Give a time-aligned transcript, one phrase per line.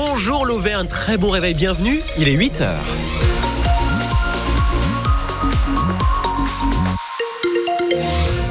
[0.00, 2.00] Bonjour l'Auvergne, très bon réveil, bienvenue.
[2.18, 2.62] Il est 8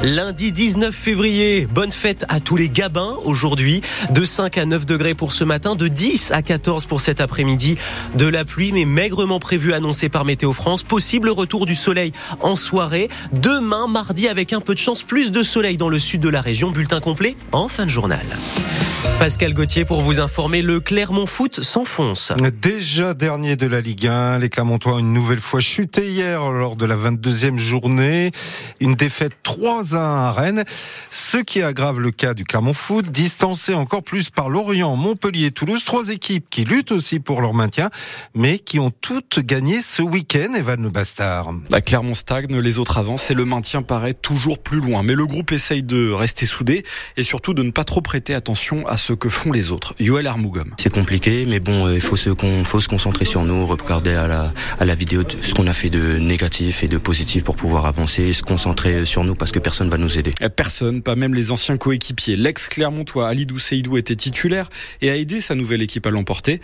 [0.04, 3.80] Lundi 19 février, bonne fête à tous les gabins aujourd'hui.
[4.10, 7.76] De 5 à 9 degrés pour ce matin, de 10 à 14 pour cet après-midi.
[8.14, 10.84] De la pluie, mais maigrement prévue annoncée par Météo France.
[10.84, 13.08] Possible retour du soleil en soirée.
[13.32, 16.42] Demain, mardi, avec un peu de chance, plus de soleil dans le sud de la
[16.42, 16.70] région.
[16.70, 18.24] Bulletin complet en fin de journal.
[19.18, 22.32] Pascal Gauthier pour vous informer, le Clermont Foot s'enfonce.
[22.62, 26.76] Déjà dernier de la Ligue 1, les Clermontois ont une nouvelle fois chuté hier lors
[26.76, 28.30] de la 22e journée.
[28.78, 30.64] Une défaite 3 à 1 à Rennes,
[31.10, 35.84] ce qui aggrave le cas du Clermont Foot, distancé encore plus par Lorient, Montpellier, Toulouse,
[35.84, 37.90] trois équipes qui luttent aussi pour leur maintien,
[38.34, 41.52] mais qui ont toutes gagné ce week-end, Evan Le Bastard.
[41.70, 45.02] Bah, Clermont stagne, les autres avancent et le maintien paraît toujours plus loin.
[45.02, 46.84] Mais le groupe essaye de rester soudé
[47.16, 49.94] et surtout de ne pas trop prêter attention à ce que font les autres.
[50.00, 50.74] Yoel Armougom.
[50.78, 52.30] C'est compliqué, mais bon, euh, il faut se,
[52.64, 55.90] faut se concentrer sur nous, regarder à la, à la vidéo ce qu'on a fait
[55.90, 59.77] de négatif et de positif pour pouvoir avancer, se concentrer sur nous parce que personne
[59.86, 60.32] va nous aider.
[60.40, 62.34] Eh, personne, pas même les anciens coéquipiers.
[62.34, 64.68] L'ex-Clermontois Alidou Seydou était titulaire
[65.00, 66.60] et a aidé sa nouvelle équipe à l'emporter,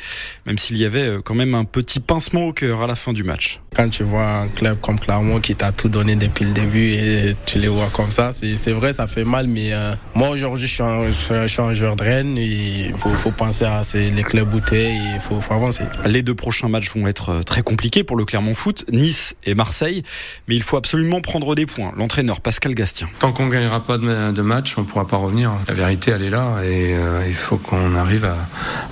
[0.46, 3.12] même s'il y avait euh, quand même un petit pincement au cœur à la fin
[3.12, 3.60] du match.
[3.74, 7.36] Quand tu vois un club comme Clermont qui t'a tout donné depuis le début et
[7.46, 10.82] tu les vois comme ça, c'est vrai, ça fait mal, mais euh, moi aujourd'hui je,
[11.06, 14.90] je, suis un joueur de Rennes et il faut, faut, penser à les clubs boutés
[15.14, 15.84] il faut, faut, avancer.
[16.06, 19.54] Les deux prochains matchs vont être euh, très compliqués pour le Clermont Foot, Nice et
[19.54, 20.02] Marseille,
[20.48, 21.92] mais il faut absolument prendre des points.
[21.96, 23.03] L'entraîneur Pascal Gastien.
[23.18, 25.52] Tant qu'on ne gagnera pas de, de match, on ne pourra pas revenir.
[25.68, 28.36] La vérité, elle est là et euh, il faut qu'on arrive à,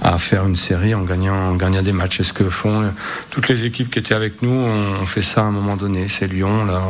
[0.03, 2.19] à, faire une série en gagnant, en gagnant des matchs.
[2.19, 2.83] C'est ce que font
[3.31, 4.53] toutes les équipes qui étaient avec nous.
[4.53, 6.07] On, fait ça à un moment donné.
[6.09, 6.81] C'est Lyon, là,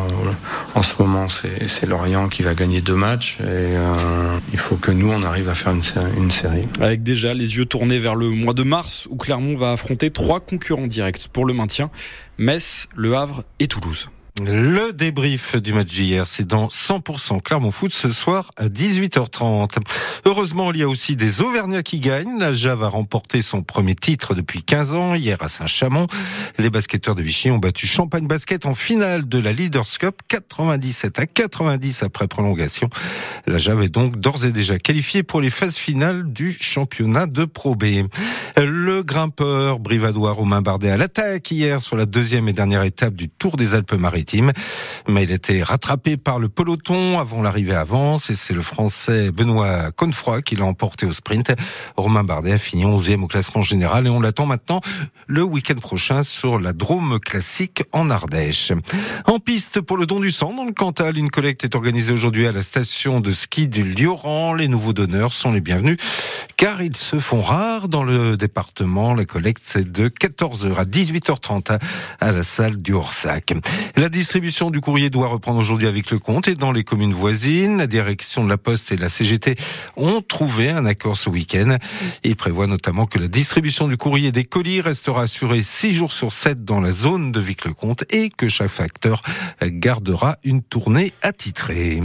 [0.75, 4.91] en ce moment, c'est Lorient qui va gagner deux matchs et euh, il faut que
[4.91, 5.83] nous, on arrive à faire une,
[6.17, 6.69] une série.
[6.81, 10.41] Avec déjà les yeux tournés vers le mois de mars où Clermont va affronter trois
[10.41, 11.91] concurrents directs pour le maintien,
[12.39, 14.09] Metz, Le Havre et Toulouse.
[14.41, 19.77] Le débrief du match d'hier, c'est dans 100% Clermont Foot ce soir à 18h30.
[20.25, 22.39] Heureusement, il y a aussi des Auvergnats qui gagnent.
[22.39, 26.07] La Jave a remporté son premier titre depuis 15 ans, hier à Saint-Chamond.
[26.57, 31.19] Les basketteurs de Vichy ont battu Champagne Basket en finale de la Leaders Cup, 97
[31.19, 32.89] à 90 après prolongation.
[33.47, 37.45] La Jave est donc d'ores et déjà qualifiée pour les phases finales du championnat de
[37.45, 38.07] Pro B.
[38.57, 43.29] Le grimpeur brivadois Romain Bardet à l'attaque hier sur la deuxième et dernière étape du
[43.29, 44.22] Tour des Alpes-Maritimes
[45.09, 49.31] mais il était rattrapé par le peloton avant l'arrivée à Vence et c'est le Français
[49.31, 51.53] Benoît Confroy qui l'a emporté au sprint.
[51.97, 54.81] Romain Bardet a fini 11e au classement général et on l'attend maintenant
[55.27, 58.73] le week-end prochain sur la Drôme classique en Ardèche.
[59.27, 62.47] En piste pour le don du sang dans le Cantal, une collecte est organisée aujourd'hui
[62.47, 64.55] à la station de ski du Lioran.
[64.55, 65.97] Les nouveaux donneurs sont les bienvenus
[66.57, 69.15] car ils se font rares dans le département.
[69.15, 71.79] La collecte c'est de 14h à 18h30
[72.21, 73.53] à la salle du Horsac.
[73.97, 77.78] La distribution du courrier doit reprendre aujourd'hui avec le compte et dans les communes voisines.
[77.78, 79.56] La direction de la Poste et la CGT
[79.96, 81.78] ont trouvé un accord ce week-end.
[82.23, 86.30] Il prévoit notamment que la distribution du courrier des colis restera assurée 6 jours sur
[86.30, 89.23] 7 dans la zone de Vic-le-Comte et que chaque facteur
[89.62, 92.00] gardera une tournée attitrée.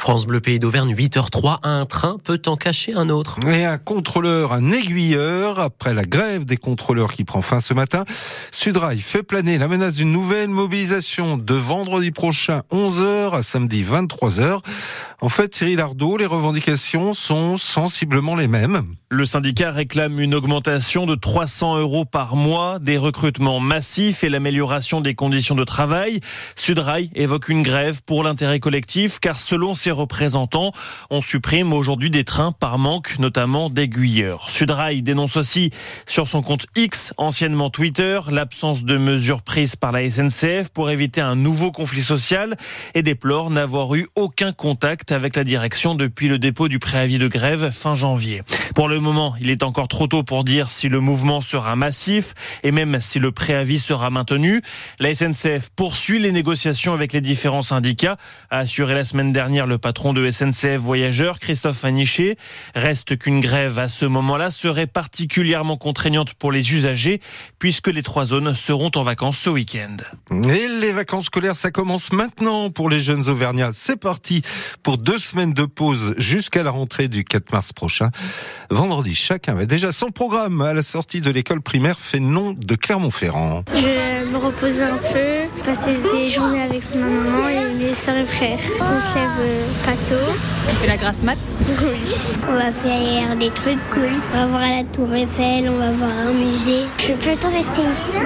[0.00, 3.36] France Bleu Pays d'Auvergne, 8h03, un train peut en cacher un autre.
[3.46, 8.04] Et un contrôleur, un aiguilleur, après la grève des contrôleurs qui prend fin ce matin,
[8.50, 14.60] Sudrail fait planer la menace d'une nouvelle mobilisation de vendredi prochain 11h à samedi 23h.
[15.22, 18.94] En fait, Cyril Ardo, les revendications sont sensiblement les mêmes.
[19.10, 25.02] Le syndicat réclame une augmentation de 300 euros par mois, des recrutements massifs et l'amélioration
[25.02, 26.20] des conditions de travail.
[26.56, 30.72] Sudrail évoque une grève pour l'intérêt collectif car selon ses représentants,
[31.10, 34.48] on supprime aujourd'hui des trains par manque, notamment d'aiguilleurs.
[34.48, 35.70] Sudrail dénonce aussi
[36.06, 41.20] sur son compte X, anciennement Twitter, l'absence de mesures prises par la SNCF pour éviter
[41.20, 42.56] un nouveau conflit social
[42.94, 47.28] et déplore n'avoir eu aucun contact avec la direction depuis le dépôt du préavis de
[47.28, 48.42] grève fin janvier.
[48.74, 52.34] Pour le moment, il est encore trop tôt pour dire si le mouvement sera massif
[52.62, 54.62] et même si le préavis sera maintenu.
[54.98, 58.16] La SNCF poursuit les négociations avec les différents syndicats,
[58.50, 62.36] a assuré la semaine dernière le patron de SNCF Voyageurs, Christophe Aniché.
[62.74, 67.20] Reste qu'une grève à ce moment-là serait particulièrement contraignante pour les usagers
[67.58, 69.96] puisque les trois zones seront en vacances ce week-end.
[70.48, 73.70] Et les vacances scolaires, ça commence maintenant pour les jeunes Auvergnats.
[73.72, 74.42] C'est parti
[74.82, 78.10] pour deux semaines de pause jusqu'à la rentrée du 4 mars prochain.
[78.70, 82.74] Vendredi, chacun va déjà son programme à la sortie de l'école primaire fait nom de
[82.76, 83.64] Clermont-Ferrand.
[83.74, 88.16] Je vais me reposer un peu, passer des journées avec ma maman et mes soeurs
[88.16, 88.58] et frères.
[88.80, 90.32] On se lève euh, pas tôt.
[90.68, 91.38] On fait la grasse mat?
[91.82, 92.36] Oui.
[92.48, 94.10] On va faire des trucs cool.
[94.32, 96.82] On va voir la tour Eiffel, on va voir un réviser.
[96.98, 98.18] Je vais plutôt rester ici.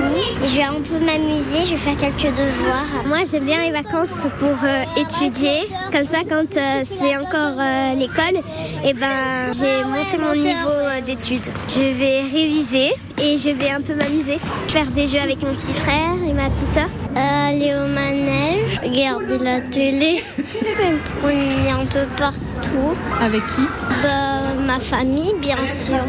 [0.44, 3.04] Je vais un peu m'amuser, je vais faire quelques devoirs.
[3.06, 5.62] Moi, j'aime bien les vacances pour euh, étudier.
[5.92, 8.40] Comme ça, quand euh, c'est encore euh, l'école,
[8.84, 11.48] et ben, j'ai monté mon niveau euh, d'études.
[11.68, 14.38] Je vais réviser et je vais un peu m'amuser.
[14.68, 16.88] Faire des jeux avec mon petit frère et ma petite soeur.
[17.14, 22.94] aller au manège, regarder la télé, me promener un peu partout.
[23.20, 23.62] Avec qui?
[24.02, 26.00] Bah, ma famille, bien sûr.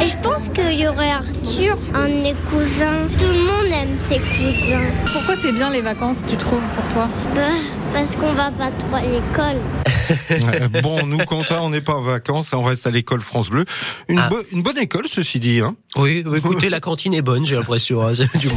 [0.00, 3.08] Et je pense qu'il y aurait Arthur, un de mes cousins.
[3.18, 4.88] Tout le monde aime ses cousins.
[5.12, 7.08] Pourquoi c'est bien les vacances, tu trouves, pour toi?
[7.34, 7.40] Bah,
[7.92, 9.60] parce qu'on va pas trop à l'école.
[10.82, 13.64] Bon, nous, Quentin, on n'est pas en vacances, on reste à l'école France Bleu.
[14.08, 14.28] Une, Ah.
[14.28, 15.60] bo- une bonne école, ceci dit.
[15.60, 15.76] Hein.
[15.96, 18.06] Oui, écoutez, la cantine est bonne, j'ai l'impression.
[18.06, 18.50] hein, du moins.